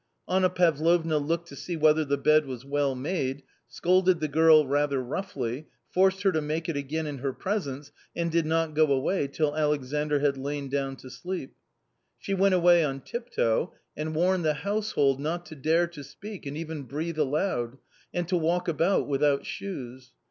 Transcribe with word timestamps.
Anna 0.27 0.49
Pavlovna 0.49 1.19
looked 1.19 1.47
to 1.49 1.55
see 1.55 1.77
whether 1.77 2.03
the 2.03 2.17
bed 2.17 2.47
was 2.47 2.65
well 2.65 2.95
made, 2.95 3.43
scolded 3.67 4.19
the 4.19 4.27
girl 4.27 4.65
rather 4.65 4.99
roughly, 4.99 5.67
forced 5.91 6.23
her 6.23 6.31
to 6.31 6.41
make 6.41 6.67
it 6.67 6.75
again 6.75 7.05
in 7.05 7.19
her 7.19 7.31
presence, 7.31 7.91
and 8.15 8.31
did 8.31 8.47
not 8.47 8.73
go 8.73 8.87
away 8.91 9.27
till 9.27 9.55
Alexandr 9.55 10.17
had 10.17 10.37
lain 10.39 10.69
down 10.69 10.95
to 10.95 11.11
sleep. 11.11 11.53
She 12.17 12.33
went 12.33 12.55
away 12.55 12.83
on 12.83 13.01
tiptoe, 13.01 13.75
and 13.95 14.15
warned 14.15 14.43
the 14.43 14.55
household 14.55 15.19
not 15.19 15.45
to 15.45 15.55
dare 15.55 15.85
to 15.89 16.03
speak 16.03 16.47
and 16.47 16.57
even 16.57 16.81
breathe 16.85 17.19
\ 17.19 17.19
aloud, 17.19 17.77
and 18.11 18.27
to 18.27 18.37
walk 18.37 18.67
about 18.67 19.07
without 19.07 19.45
shoes. 19.45 20.13